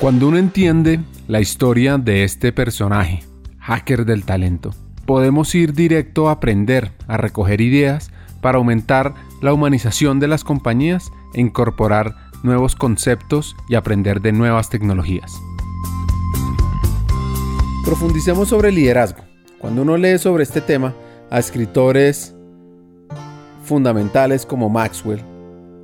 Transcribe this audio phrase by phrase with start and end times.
[0.00, 3.22] Cuando uno entiende la historia de este personaje,
[3.60, 4.74] hacker del talento,
[5.06, 8.10] podemos ir directo a aprender, a recoger ideas
[8.40, 14.68] para aumentar la humanización de las compañías e incorporar nuevos conceptos y aprender de nuevas
[14.68, 15.32] tecnologías.
[17.84, 19.22] Profundicemos sobre el liderazgo.
[19.58, 20.92] Cuando uno lee sobre este tema
[21.30, 22.34] a escritores
[23.62, 25.22] fundamentales como Maxwell,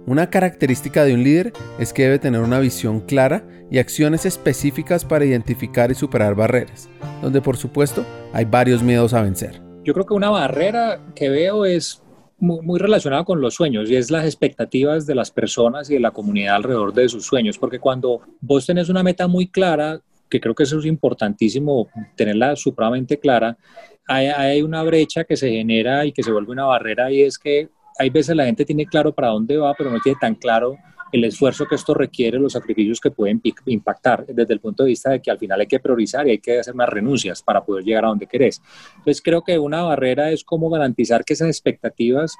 [0.06, 5.04] una característica de un líder es que debe tener una visión clara y acciones específicas
[5.04, 6.88] para identificar y superar barreras,
[7.22, 9.60] donde por supuesto hay varios miedos a vencer.
[9.84, 12.02] Yo creo que una barrera que veo es
[12.38, 16.10] muy, relacionada con los sueños y es las expectativas de las personas y de la
[16.10, 20.54] comunidad alrededor de sus sueños, porque cuando vos tenés una meta muy clara, que creo
[20.54, 23.58] que eso es importantísimo tenerla supremamente clara,
[24.06, 27.38] hay, hay una brecha que se genera y que se vuelve una barrera y es
[27.38, 27.68] que
[28.00, 30.78] hay veces la gente tiene claro para dónde va, pero no tiene tan claro
[31.12, 35.10] el esfuerzo que esto requiere, los sacrificios que pueden impactar desde el punto de vista
[35.10, 37.84] de que al final hay que priorizar y hay que hacer más renuncias para poder
[37.84, 38.62] llegar a donde querés.
[38.96, 42.36] Entonces creo que una barrera es cómo garantizar que esas expectativas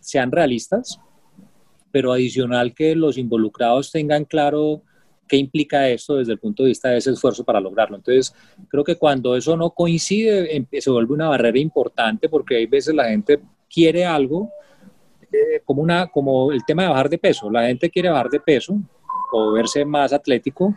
[0.00, 0.98] sean realistas,
[1.90, 4.80] pero adicional que los involucrados tengan claro
[5.28, 7.96] qué implica esto desde el punto de vista de ese esfuerzo para lograrlo.
[7.96, 8.34] Entonces,
[8.68, 12.94] creo que cuando eso no coincide, em, se vuelve una barrera importante porque hay veces
[12.94, 14.50] la gente quiere algo,
[15.64, 17.50] como, una, como el tema de bajar de peso.
[17.50, 18.76] La gente quiere bajar de peso
[19.32, 20.74] o verse más atlético,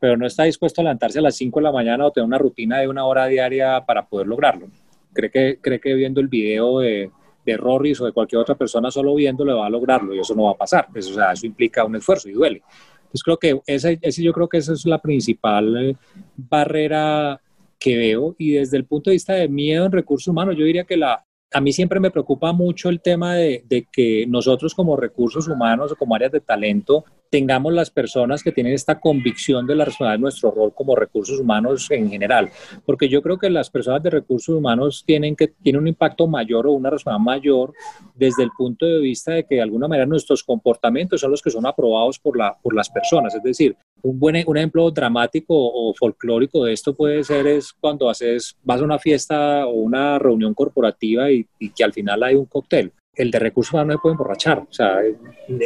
[0.00, 2.38] pero no está dispuesto a levantarse a las 5 de la mañana o tener una
[2.38, 4.68] rutina de una hora diaria para poder lograrlo.
[5.12, 7.10] Cree que, cree que viendo el video de,
[7.44, 10.44] de Rorris o de cualquier otra persona solo viéndolo va a lograrlo y eso no
[10.44, 10.88] va a pasar.
[10.92, 12.62] Pues, eso implica un esfuerzo y duele.
[12.98, 15.96] Entonces creo que ese, ese yo creo que esa es la principal eh,
[16.36, 17.40] barrera
[17.78, 20.84] que veo y desde el punto de vista de miedo en recursos humanos, yo diría
[20.84, 25.48] que la, a mí siempre me preocupa mucho el tema de, que nosotros como recursos
[25.48, 29.84] humanos o como áreas de talento tengamos las personas que tienen esta convicción de la
[29.84, 32.50] responsabilidad de nuestro rol como recursos humanos en general,
[32.86, 36.66] porque yo creo que las personas de recursos humanos tienen que tienen un impacto mayor
[36.66, 37.72] o una responsabilidad mayor
[38.14, 41.50] desde el punto de vista de que de alguna manera nuestros comportamientos son los que
[41.50, 45.94] son aprobados por, la, por las personas, es decir, un buen un ejemplo dramático o
[45.94, 50.54] folclórico de esto puede ser es cuando haces vas a una fiesta o una reunión
[50.54, 52.92] corporativa y, y que al final hay un cóctel.
[53.14, 54.98] El de recursos humanos no se puede emborrachar, o sea,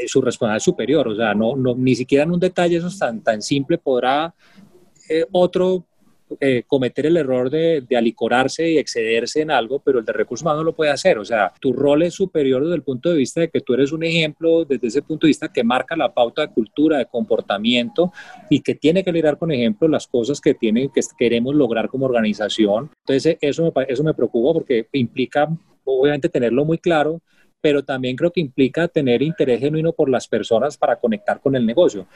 [0.06, 2.98] su responsabilidad es superior, o sea, no, no, ni siquiera en un detalle eso es
[2.98, 4.34] tan, tan simple podrá
[5.10, 5.84] eh, otro
[6.40, 10.42] eh, cometer el error de, de, alicorarse y excederse en algo, pero el de recursos
[10.42, 11.18] humanos no lo puede hacer.
[11.18, 13.92] O sea, tu rol es superior desde el punto de vista de que tú eres
[13.92, 18.12] un ejemplo, desde ese punto de vista que marca la pauta de cultura, de comportamiento
[18.50, 22.06] y que tiene que liderar con ejemplo las cosas que, tienen, que queremos lograr como
[22.06, 22.90] organización.
[23.06, 25.48] Entonces, eso me, eso me preocupa porque implica,
[25.84, 27.20] obviamente, tenerlo muy claro,
[27.60, 31.64] pero también creo que implica tener interés genuino por las personas para conectar con el
[31.64, 32.06] negocio.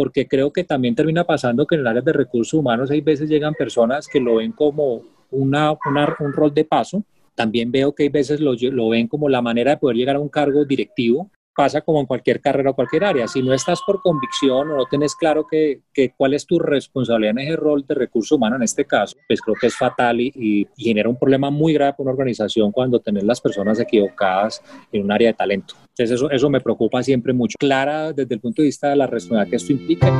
[0.00, 3.28] Porque creo que también termina pasando que en el área de recursos humanos hay veces
[3.28, 7.04] llegan personas que lo ven como una, un rol de paso.
[7.34, 10.20] También veo que hay veces lo, lo ven como la manera de poder llegar a
[10.20, 13.28] un cargo directivo pasa como en cualquier carrera o cualquier área.
[13.28, 15.82] Si no estás por convicción o no tienes claro que,
[16.16, 19.56] cuál es tu responsabilidad en ese rol de recurso humano en este caso, pues creo
[19.60, 23.40] que es fatal y, genera un problema muy grave para una organización cuando tenés las
[23.40, 24.62] personas equivocadas
[24.92, 25.74] en un área de talento.
[25.88, 27.56] Entonces eso, eso me preocupa siempre mucho.
[27.58, 30.10] Clara desde el punto de vista de la responsabilidad que esto implica.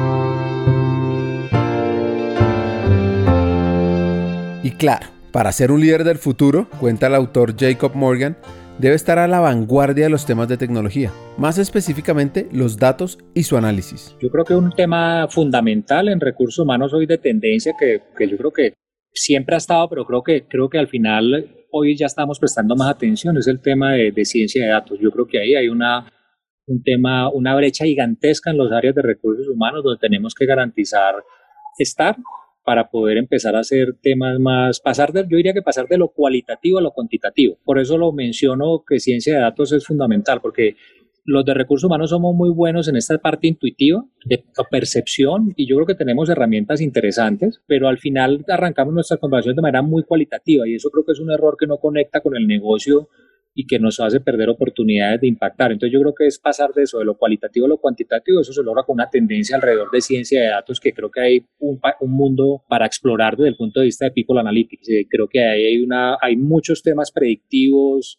[4.62, 8.36] Y claro, para ser un líder del futuro, cuenta el autor Jacob Morgan,
[8.80, 13.42] debe estar a la vanguardia de los temas de tecnología, más específicamente los datos y
[13.42, 14.16] su análisis.
[14.20, 18.38] Yo creo que un tema fundamental en recursos humanos hoy de tendencia que, que yo
[18.38, 18.72] creo que
[19.12, 22.88] siempre ha estado, pero creo que, creo que al final hoy ya estamos prestando más
[22.88, 24.98] atención, es el tema de, ciencia de datos.
[24.98, 26.10] Yo creo que ahí hay una,
[26.66, 31.16] un tema, una brecha gigantesca en los áreas de recursos humanos donde tenemos que garantizar
[31.78, 32.16] estar
[32.64, 36.08] para poder empezar a hacer temas más, pasar de, yo diría que pasar de lo
[36.08, 37.58] cualitativo a lo cuantitativo.
[37.64, 40.76] Por eso lo menciono que ciencia de datos es fundamental, porque
[41.24, 45.76] los de recursos humanos somos muy buenos en esta parte intuitiva de percepción y yo
[45.76, 50.66] creo que tenemos herramientas interesantes, pero al final arrancamos nuestras conversaciones de manera muy cualitativa
[50.66, 53.08] y eso creo que es un error que no conecta con el negocio
[53.54, 55.72] y que nos hace perder oportunidades de impactar.
[55.72, 58.52] Entonces yo creo que es pasar de eso, de lo cualitativo a lo cuantitativo, eso
[58.52, 61.80] se logra con una tendencia alrededor de ciencia de datos que creo que hay un,
[62.00, 64.88] un mundo para explorar desde el punto de vista de People Analytics.
[64.88, 68.18] Eh, creo que ahí hay, una, hay muchos temas predictivos,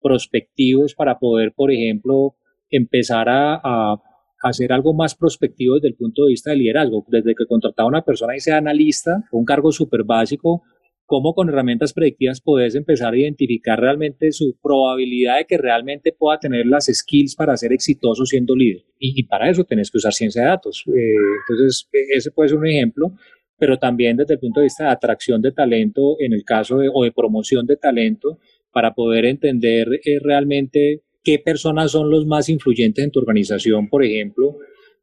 [0.00, 2.34] prospectivos para poder, por ejemplo,
[2.70, 4.02] empezar a, a
[4.42, 7.04] hacer algo más prospectivo desde el punto de vista del liderazgo.
[7.08, 10.62] Desde que contrataba a una persona y sea analista, un cargo súper básico,
[11.06, 16.38] cómo con herramientas predictivas puedes empezar a identificar realmente su probabilidad de que realmente pueda
[16.38, 18.84] tener las skills para ser exitoso siendo líder.
[18.98, 20.84] Y, para eso tenés que usar ciencia de datos.
[20.86, 21.14] Eh,
[21.48, 23.12] entonces, ese puede ser un ejemplo,
[23.58, 26.90] pero también desde el punto de vista de atracción de talento, en el caso de,
[26.92, 28.38] o de promoción de talento,
[28.72, 34.04] para poder entender eh, realmente qué personas son los más influyentes en tu organización, por
[34.04, 34.56] ejemplo,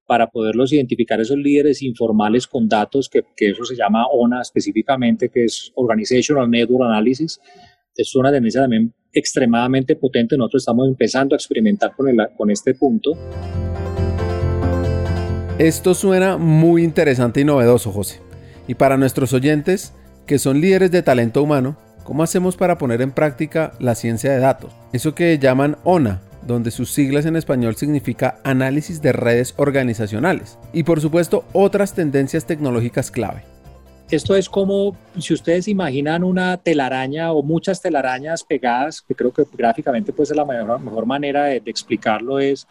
[0.10, 5.44] para poderlos identificar esos líderes informales con datos, que, eso se llama ONA específicamente, que
[5.44, 7.40] es Organizational Network Analysis.
[7.96, 10.36] Es una tendencia también extremadamente potente.
[10.36, 13.12] Nosotros estamos empezando a experimentar con, con este punto.
[15.60, 18.20] Esto suena muy interesante y novedoso, José.
[18.68, 19.94] Y para nuestros oyentes,
[20.26, 24.40] que son líderes de talento humano, ¿cómo hacemos para poner en práctica la ciencia de
[24.40, 24.74] datos?
[24.92, 30.84] Eso que llaman ONA, donde sus siglas en español significa análisis de redes organizacionales y
[30.84, 33.44] por supuesto otras tendencias tecnológicas clave.
[34.10, 39.44] Esto es como si ustedes imaginan una telaraña o muchas telarañas pegadas, que creo que
[39.54, 42.68] gráficamente puede ser la mejor, manera de, explicarlo es,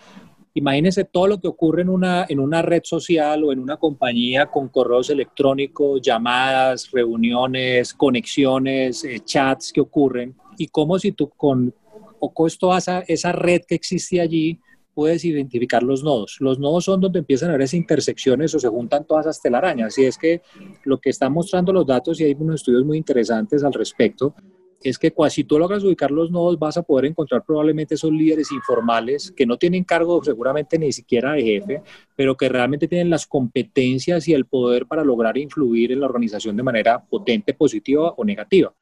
[0.55, 4.47] imagínense todo lo que ocurre en una, en una red social o en una compañía
[4.47, 11.73] con correos electrónicos, llamadas, reuniones, conexiones, eh, chats que ocurren, y como si tú con
[12.21, 14.61] o esto esa, esa red que existe allí,
[14.95, 16.39] puedes identificar los nodos.
[16.41, 19.97] Los nodos son donde empiezan a haber esas intersecciones o se juntan todas esas telarañas.
[19.97, 20.43] Y es que
[20.83, 24.35] lo que están mostrando los datos, y hay unos estudios muy interesantes al respecto,
[24.83, 28.53] es que si tú logras ubicar los nodos vas a poder encontrar probablemente esos líderes
[28.53, 31.83] informales que no tienen cargo seguramente ni siquiera de jefe,
[32.17, 36.57] pero que realmente tienen las competencias y el poder para lograr influir en la organización
[36.57, 38.73] de manera potente, positiva o negativa.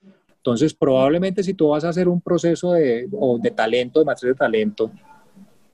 [0.46, 3.08] Entonces, probablemente si tú vas a hacer un proceso de,
[3.40, 4.92] de talento, de matriz de talento,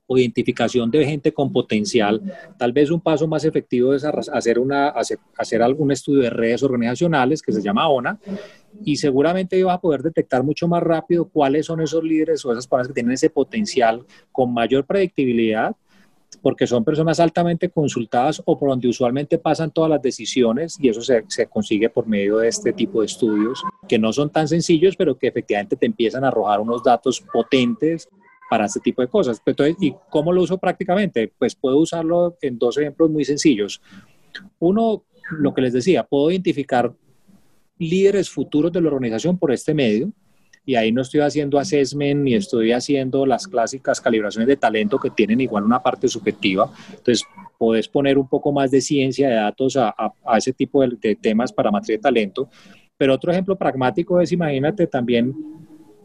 [0.07, 2.23] o identificación de gente con potencial,
[2.57, 7.43] tal vez un paso más efectivo es hacer, una, hacer, algún estudio de redes organizacionales
[7.43, 8.19] que se llama ONA
[8.83, 12.67] y seguramente vas a poder detectar mucho más rápido cuáles son esos líderes o esas
[12.67, 15.77] personas que tienen ese potencial con mayor predictibilidad
[16.43, 21.01] porque son personas altamente consultadas o por donde usualmente pasan todas las decisiones y eso
[21.01, 24.97] se, se, consigue por medio de este tipo de estudios que no son tan sencillos,
[24.97, 28.09] pero que efectivamente te empiezan a arrojar unos datos potentes
[28.51, 29.41] para este tipo de cosas.
[29.47, 31.33] Entonces, ¿y cómo lo uso prácticamente?
[31.39, 33.81] Pues puedo usarlo en dos ejemplos muy sencillos.
[34.59, 36.93] Uno, lo que les decía, puedo identificar
[37.79, 40.13] líderes futuros de la organización por este medio
[40.65, 45.11] y ahí no estoy haciendo assessment ni estoy haciendo las clásicas calibraciones de talento que
[45.11, 46.71] tienen igual una parte subjetiva.
[46.91, 47.25] Entonces,
[47.59, 51.53] puedes poner un poco más de ciencia de datos a, a, ese tipo de, temas
[51.53, 52.49] para matriz de talento.
[52.97, 55.35] Pero otro ejemplo pragmático es, imagínate también,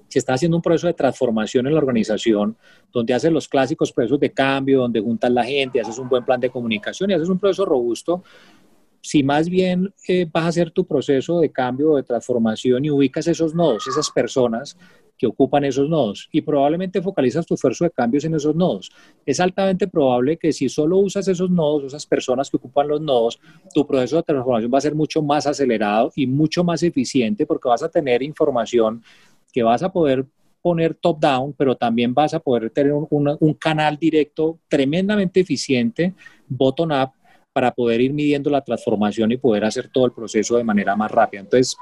[0.07, 2.57] si estás haciendo un proceso de transformación en la organización,
[2.91, 6.39] donde haces los clásicos procesos de cambio, donde juntas la gente, haces un buen plan
[6.39, 8.23] de comunicación y haces un proceso robusto,
[9.07, 13.25] si más bien eh, vas a hacer tu proceso de cambio de transformación y ubicas
[13.27, 14.77] esos nodos, esas personas
[15.17, 18.91] que ocupan esos nodos y probablemente focalizas tu esfuerzo de cambios en esos nodos.
[19.25, 23.39] Es altamente probable que si solo usas esos nodos, esas personas que ocupan los nodos,
[23.73, 27.69] tu proceso de transformación va a ser mucho más acelerado y mucho más eficiente porque
[27.69, 29.01] vas a tener información
[29.53, 30.25] que vas a poder
[30.61, 36.13] poner top-down, pero también vas a poder tener un, un canal directo tremendamente eficiente,
[36.49, 37.11] bottom-up,
[37.57, 41.09] para poder ir midiendo la transformación y poder hacer todo el proceso de manera más
[41.09, 41.41] rápida.
[41.41, 41.75] Entonces,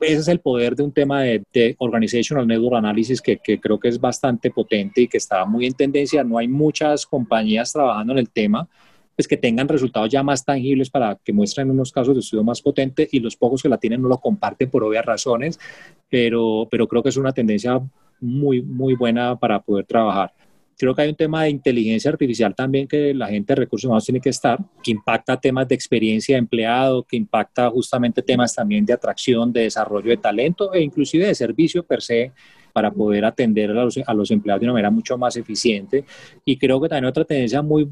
[0.00, 3.78] ese es el poder de un tema de, de Organizational Network Analysis que, que, creo
[3.78, 6.24] que es bastante potente y que está muy en tendencia.
[6.24, 8.68] No hay muchas compañías trabajando en el tema
[9.14, 12.60] pues que tengan resultados ya más tangibles para que muestren unos casos de estudio más
[12.60, 15.60] potente y los pocos que la tienen no lo comparten por obvias razones,
[16.08, 17.80] pero, pero creo que es una tendencia
[18.18, 20.32] muy, muy buena para poder trabajar.
[20.80, 24.06] Creo que hay un tema de inteligencia artificial también que la gente de recursos humanos
[24.06, 28.86] tiene que estar, que impacta temas de experiencia de empleado, que impacta justamente temas también
[28.86, 32.32] de atracción, de desarrollo de talento e inclusive de servicio per se
[32.72, 36.06] para poder atender a los, a los empleados de una manera mucho más eficiente.
[36.46, 37.86] Y creo que también otra tendencia muy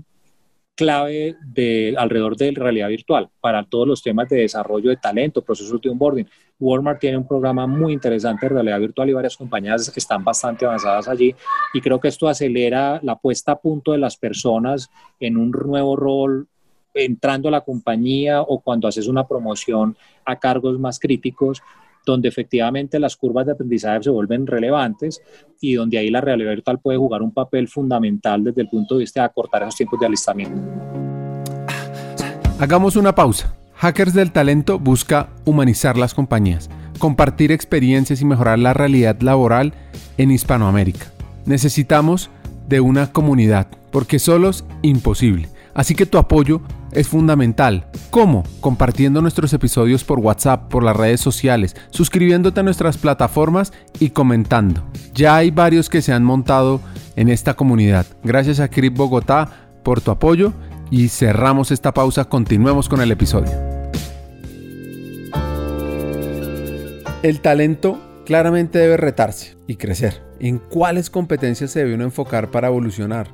[0.79, 5.81] clave de, alrededor de realidad virtual para todos los temas de desarrollo de talento, procesos
[5.81, 6.29] de onboarding.
[6.61, 11.09] Walmart tiene un programa muy interesante de realidad virtual y varias compañías están bastante avanzadas
[11.09, 11.35] allí
[11.75, 15.97] y creo que esto acelera la puesta a punto de las personas en un nuevo
[15.97, 16.47] rol
[16.95, 21.61] entrando a la compañía o cuando haces una promoción a cargos más críticos
[22.13, 25.21] donde efectivamente las curvas de aprendizaje se vuelven relevantes
[25.61, 29.01] y donde ahí la realidad virtual puede jugar un papel fundamental desde el punto de
[29.01, 30.61] vista de acortar esos tiempos de alistamiento.
[32.59, 33.55] Hagamos una pausa.
[33.75, 39.73] Hackers del Talento busca humanizar las compañías, compartir experiencias y mejorar la realidad laboral
[40.17, 41.13] en Hispanoamérica.
[41.47, 42.31] Necesitamos
[42.69, 45.49] de una comunidad, porque solos imposible.
[45.75, 46.61] Así que tu apoyo
[46.93, 47.87] es fundamental.
[48.11, 48.45] ¿Cómo?
[48.61, 54.85] Compartiendo nuestros episodios por WhatsApp, por las redes sociales, suscribiéndote a nuestras plataformas y comentando.
[55.15, 56.81] Ya hay varios que se han montado
[57.17, 58.07] en esta comunidad.
[58.23, 60.53] Gracias a Crip Bogotá por tu apoyo
[60.91, 63.53] y cerramos esta pausa, continuemos con el episodio.
[67.23, 70.23] El talento claramente debe retarse y crecer.
[70.39, 73.29] ¿En cuáles competencias se debe uno enfocar para evolucionar?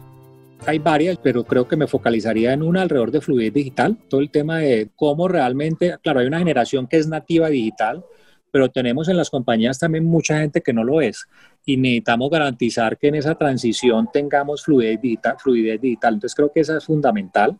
[0.66, 4.30] Hay varias, pero creo que me focalizaría en una alrededor de fluidez digital, todo el
[4.30, 8.02] tema de cómo realmente, claro, hay una generación que es nativa digital,
[8.50, 11.26] pero tenemos en las compañías también mucha gente que no lo es
[11.66, 15.36] y necesitamos garantizar que en esa transición tengamos fluidez digital.
[15.38, 16.14] Fluidez digital.
[16.14, 17.58] Entonces creo que esa es fundamental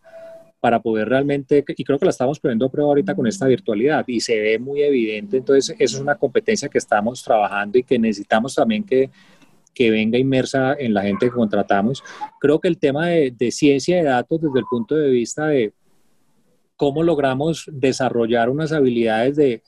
[0.61, 4.02] para poder realmente, y creo que la estamos poniendo a prueba ahorita con esta virtualidad
[4.06, 7.99] y se ve muy evidente, entonces eso es una competencia que estamos trabajando y que
[7.99, 9.11] necesitamos también que,
[9.75, 12.02] que venga inmersa en la gente que contratamos.
[12.40, 15.73] Creo que el tema de, ciencia de datos desde el punto de vista de
[16.76, 19.62] cómo logramos desarrollar unas habilidades de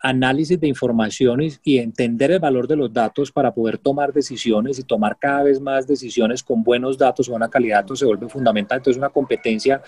[0.00, 4.84] análisis de informaciones y entender el valor de los datos para poder tomar decisiones y
[4.84, 8.28] tomar cada vez más decisiones con buenos datos o una calidad de datos se vuelve
[8.28, 8.78] fundamental.
[8.78, 9.82] Entonces, una competencia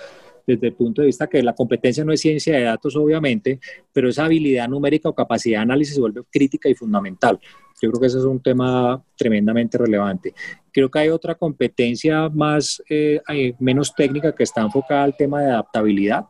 [0.55, 3.61] desde el punto de vista que la competencia no es ciencia de datos, obviamente,
[3.93, 7.39] pero esa habilidad numérica o capacidad de análisis se vuelve crítica y fundamental.
[7.83, 10.35] Yo creo que ese es un tema tremendamente relevante.
[10.73, 13.21] Creo que hay otra competencia más, eh,
[13.59, 16.27] menos técnica que está enfocada al tema de adaptabilidad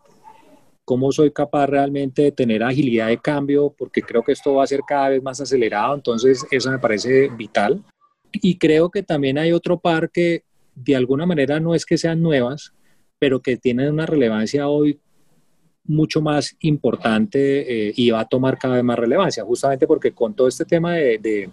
[0.91, 4.67] cómo soy capaz realmente de tener agilidad de cambio, porque creo que esto va a
[4.67, 7.85] ser cada vez más acelerado, entonces eso me parece vital.
[8.33, 10.43] Y creo que también hay otro par que
[10.75, 12.73] de alguna manera no es que sean nuevas,
[13.21, 14.99] pero que tienen una relevancia hoy
[15.85, 20.35] mucho más importante eh, y va a tomar cada vez más relevancia, justamente porque con
[20.35, 21.51] todo este tema de, de,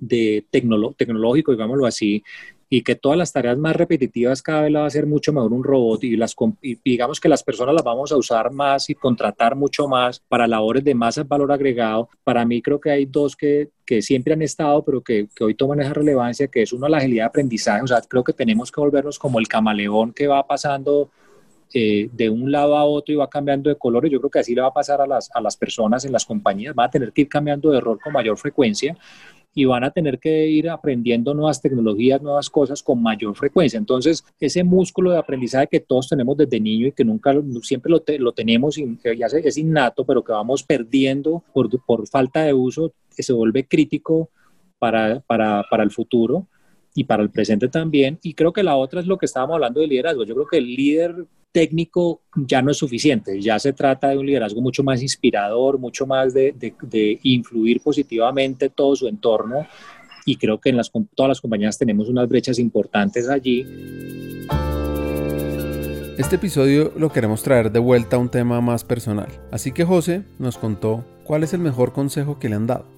[0.00, 2.22] de tecnológico, digámoslo así,
[2.68, 5.52] y que todas las tareas más repetitivas cada vez la va a hacer mucho mejor
[5.52, 6.34] un robot y, las,
[6.84, 10.84] digamos que las personas las vamos a usar más y contratar mucho más para labores
[10.84, 12.08] de más valor agregado.
[12.22, 15.54] Para mí creo que hay dos que, que siempre han estado, pero que, que, hoy
[15.54, 17.82] toman esa relevancia, que es uno la agilidad de aprendizaje.
[17.82, 21.10] O sea, creo que tenemos que volvernos como el camaleón que va pasando
[21.72, 24.10] eh, de un lado a otro y va cambiando de colores.
[24.10, 26.24] Yo creo que así le va a pasar a las, a las personas en las
[26.24, 26.74] compañías.
[26.78, 28.96] Va a tener que ir cambiando de rol con mayor frecuencia
[29.54, 33.78] y van a tener que ir aprendiendo nuevas tecnologías, nuevas cosas con mayor frecuencia.
[33.78, 37.32] Entonces, ese músculo de aprendizaje que todos tenemos desde niño y que nunca,
[37.62, 42.52] siempre lo, lo tenemos, y es innato, pero que vamos perdiendo por, por falta de
[42.52, 44.28] uso, que se vuelve crítico
[44.78, 46.48] para, para, para el futuro
[46.94, 48.18] y para el presente también.
[48.22, 50.24] Y creo que la otra es lo que estábamos hablando de liderazgo.
[50.24, 54.26] Yo creo que el líder técnico ya no es suficiente, ya se trata de un
[54.26, 59.64] liderazgo mucho más inspirador, mucho más de, de, influir positivamente todo su entorno
[60.26, 63.64] y creo que en las, todas las compañías tenemos unas brechas importantes allí.
[66.18, 70.24] Este episodio lo queremos traer de vuelta a un tema más personal, así que José
[70.40, 72.93] nos contó cuál es el mejor consejo que le han dado.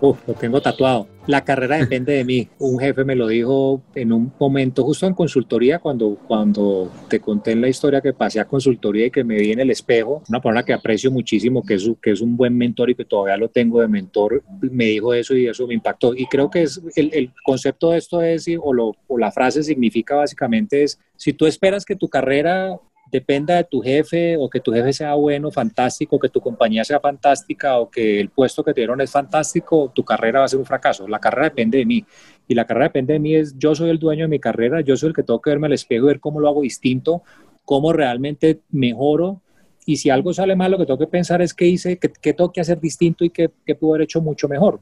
[0.00, 1.08] Uf, lo tengo tatuado.
[1.26, 2.48] La carrera depende de mí.
[2.58, 7.52] Un jefe me lo dijo en un momento, justo en consultoría, cuando, cuando te conté
[7.52, 10.22] en la historia que pasé a consultoría y que me vi en el espejo.
[10.28, 13.36] Una persona que aprecio muchísimo, que es, que es un buen mentor y que todavía
[13.36, 16.14] lo tengo de mentor, me dijo eso y eso me impactó.
[16.14, 19.62] Y creo que es el, el concepto de esto es, o, lo, o la frase
[19.62, 24.60] significa básicamente es, si tú esperas que tu carrera dependa de tu jefe o que
[24.60, 28.72] tu jefe sea bueno, fantástico, que tu compañía sea fantástica o que el puesto que
[28.72, 31.08] te dieron es fantástico, tu carrera va a ser un fracaso.
[31.08, 32.04] La carrera depende de mí.
[32.46, 34.96] Y la carrera depende de mí es yo soy el dueño de mi carrera, yo
[34.96, 37.22] soy el que tengo que verme al espejo y ver cómo lo hago distinto,
[37.64, 39.40] cómo realmente mejoro.
[39.86, 42.32] Y si algo sale mal, lo que tengo que pensar es qué hice, qué, qué
[42.32, 44.80] tengo que hacer distinto y qué, qué puedo haber hecho mucho mejor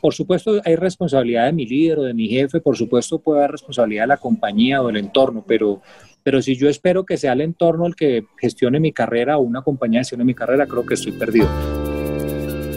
[0.00, 3.52] por supuesto hay responsabilidad de mi líder o de mi jefe, por supuesto puede haber
[3.52, 5.80] responsabilidad de la compañía o del entorno, pero,
[6.22, 9.62] pero si yo espero que sea el entorno el que gestione mi carrera o una
[9.62, 11.48] compañía gestione mi carrera, creo que estoy perdido.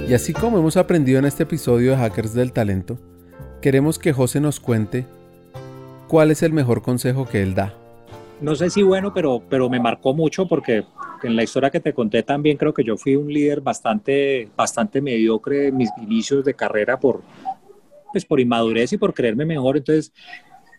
[0.08, 2.98] Y así como hemos aprendido en este episodio de Hackers del Talento,
[3.62, 5.06] queremos que José nos cuente
[6.08, 7.74] cuál es el mejor consejo que él da.
[8.42, 10.84] No sé si bueno, pero, pero me marcó mucho porque
[11.24, 15.02] en la historia que te conté también creo que yo fui un líder bastante, bastante
[15.02, 17.22] mediocre en mis inicios de carrera por,
[18.12, 19.78] pues por inmadurez y por creerme mejor.
[19.78, 20.12] Entonces,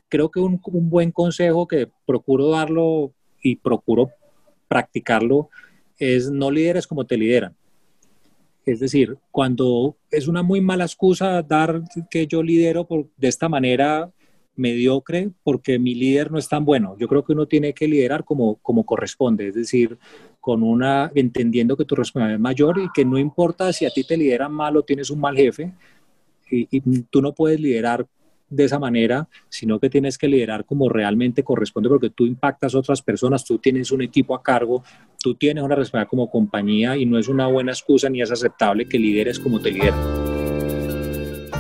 [0.09, 4.11] creo que un, buen consejo que procuro darlo y procuro
[4.69, 5.49] practicarlo
[5.99, 7.57] es no lideres como te lideran.
[8.65, 13.49] Es decir, cuando es una muy mala excusa dar que yo lidero por, de esta
[13.49, 14.11] manera
[14.55, 16.97] mediocre porque mi líder no es tan bueno.
[16.99, 19.99] Yo creo que uno tiene que liderar como, como corresponde, es decir,
[20.43, 24.03] con una entendiendo que tu responsabilidad es mayor y que no importa si a ti
[24.03, 25.73] te lideran mal o tienes un mal jefe,
[26.51, 28.07] y tú no puedes liderar
[28.51, 32.81] de esa manera, sino que tienes que liderar como realmente corresponde porque tú impactas a
[32.81, 34.83] otras personas, tú tienes un equipo a cargo,
[35.23, 38.87] tú tienes una responsabilidad como compañía y no es una buena excusa ni es aceptable
[38.87, 39.99] que lideres como te lideran.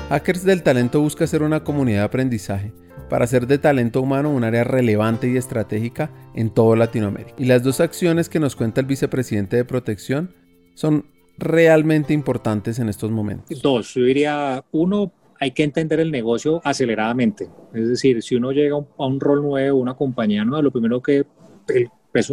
[0.08, 2.72] Hackers del Talento busca ser una comunidad de aprendizaje
[3.12, 7.34] para hacer de talento humano un área relevante y estratégica en toda Latinoamérica.
[7.36, 10.34] Y las dos acciones que nos cuenta el vicepresidente de protección
[10.72, 11.04] son
[11.36, 13.60] realmente importantes en estos momentos.
[13.60, 17.50] Dos, yo diría, uno, hay que entender el negocio aceleradamente.
[17.74, 21.26] Es decir, si uno llega a un rol nuevo, una compañía nueva, lo primero que
[21.68, 21.90] el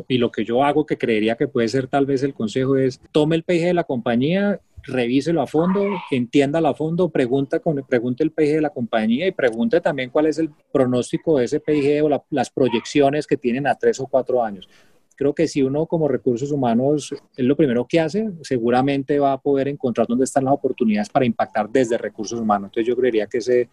[0.08, 3.00] y lo que yo hago que creería que puede ser tal vez el consejo es
[3.12, 8.24] tome el PIG de la compañía revíselo a fondo, entiéndalo a fondo, pregunta con, pregunte
[8.24, 12.04] el PIG de la compañía y pregunte también cuál es el pronóstico de ese PIG
[12.04, 14.68] o las proyecciones que tienen a tres o cuatro años.
[15.16, 19.42] Creo que si uno como recursos humanos es lo primero que hace, seguramente va a
[19.42, 22.70] poder encontrar dónde están las oportunidades para impactar desde recursos humanos.
[22.70, 23.70] Entonces yo creería que ese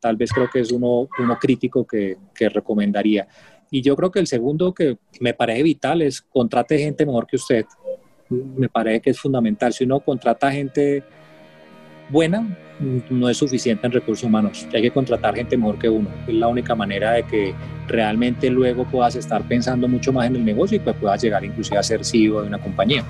[0.00, 3.28] tal vez creo que es uno, uno crítico que, que recomendaría.
[3.70, 7.36] Y yo creo que el segundo que me parece vital es contrate gente mejor que
[7.36, 7.66] usted
[8.28, 9.72] me parece que es fundamental.
[9.72, 11.02] Si uno contrata gente
[12.08, 12.46] buena,
[13.10, 14.66] no es suficiente en recursos humanos.
[14.74, 16.08] Hay que contratar gente mejor que uno.
[16.26, 17.54] Es la única manera de que
[17.88, 21.78] realmente luego puedas estar pensando mucho más en el negocio y pues puedas llegar inclusive
[21.78, 23.04] a ser CEO de una compañía.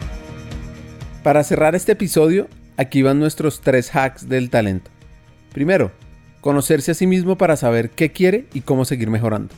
[1.23, 4.91] Para cerrar este episodio, aquí van nuestros tres hacks del talento.
[5.53, 5.91] Primero,
[6.41, 9.55] conocerse a sí mismo para saber qué quiere y cómo seguir mejorando.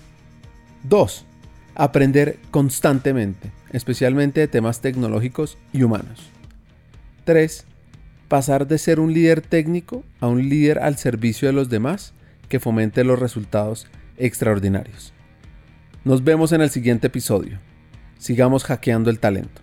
[0.82, 1.26] Dos,
[1.74, 6.30] aprender constantemente, especialmente de temas tecnológicos y humanos.
[7.24, 7.66] 3.
[8.28, 12.14] Pasar de ser un líder técnico a un líder al servicio de los demás
[12.48, 15.12] que fomente los resultados extraordinarios.
[16.04, 17.58] Nos vemos en el siguiente episodio.
[18.18, 19.60] Sigamos hackeando el talento.